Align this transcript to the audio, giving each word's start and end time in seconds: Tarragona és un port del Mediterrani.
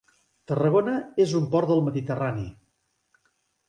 Tarragona 0.51 0.95
és 1.27 1.37
un 1.43 1.47
port 1.53 1.71
del 1.75 1.87
Mediterrani. 1.91 2.51